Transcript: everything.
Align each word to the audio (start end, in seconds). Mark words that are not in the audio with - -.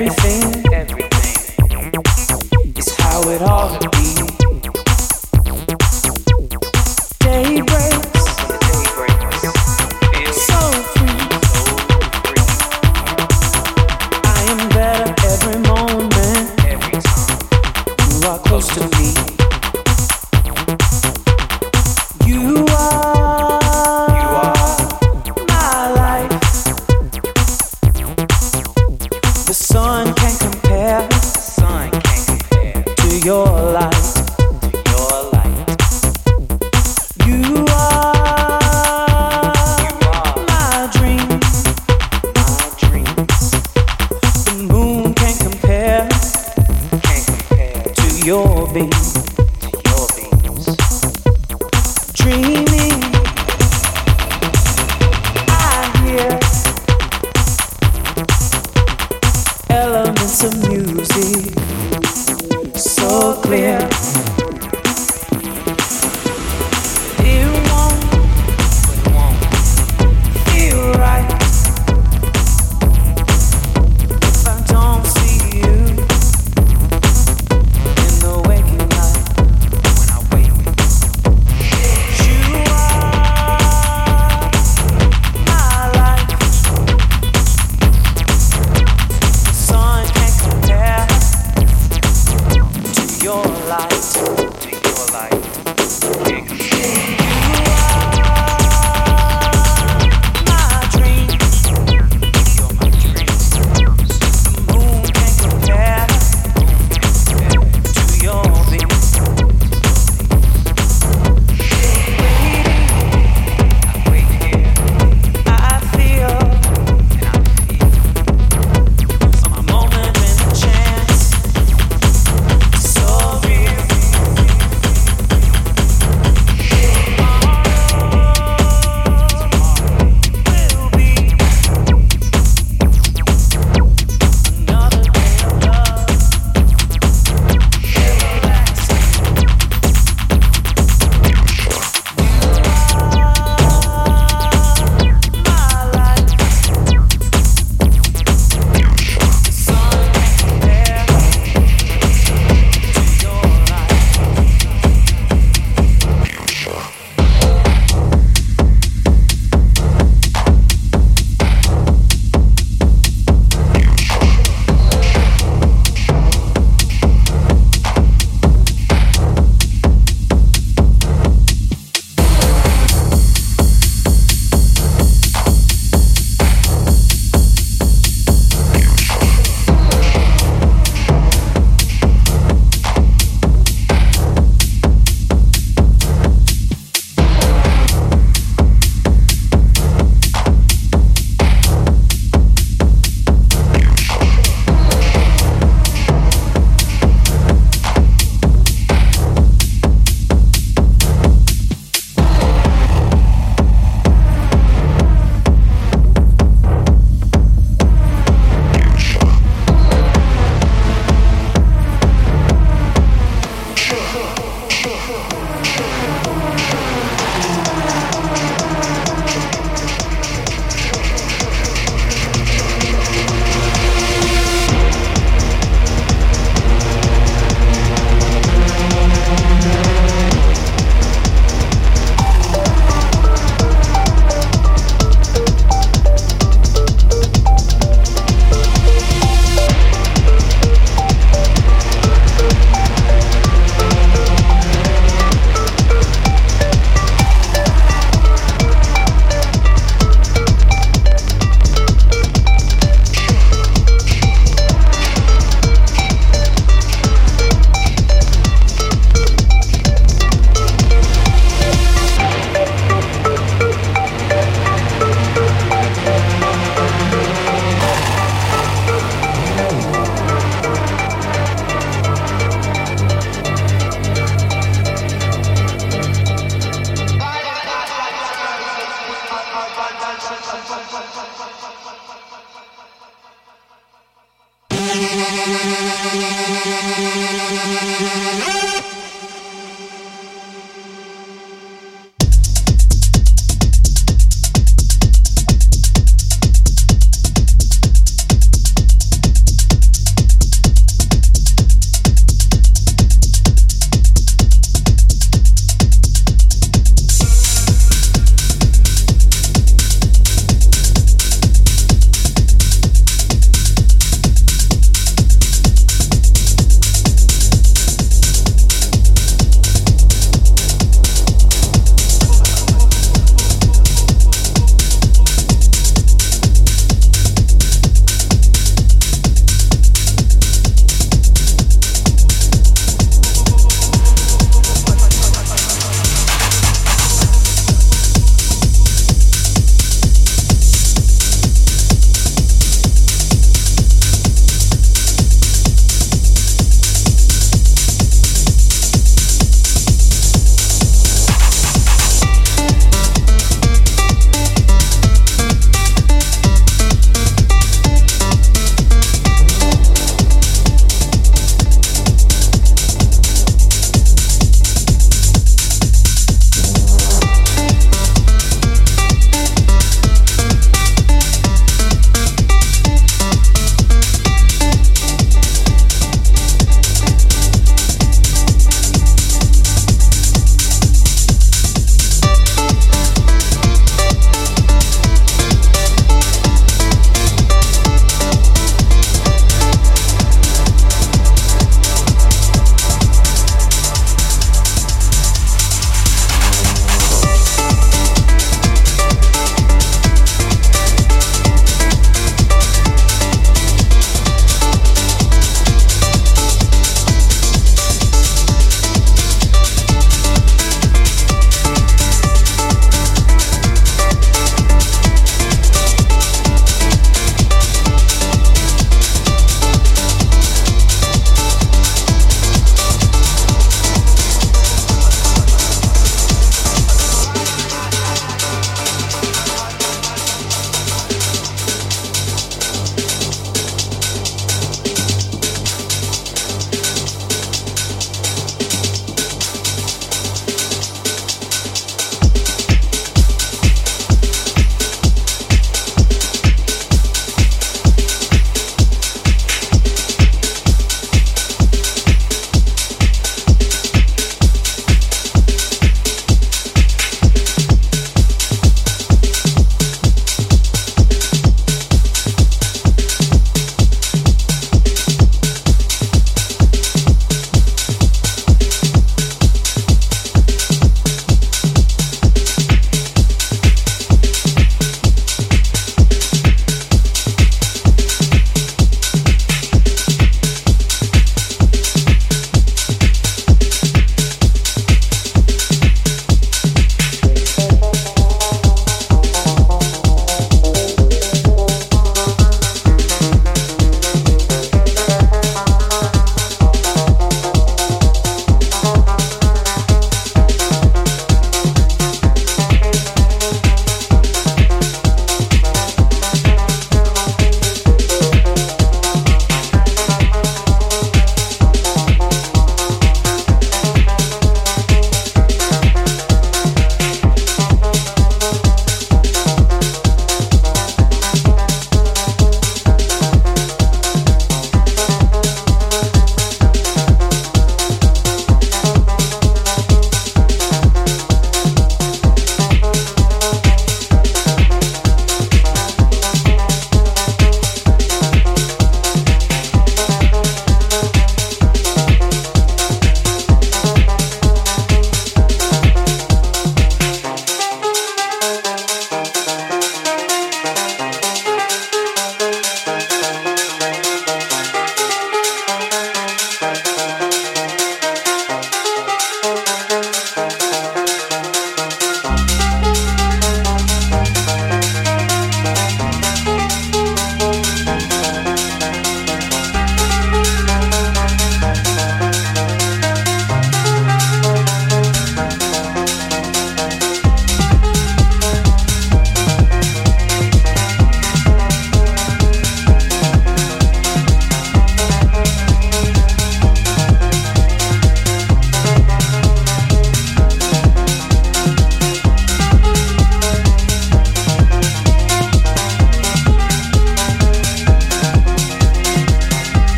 everything. 0.00 0.49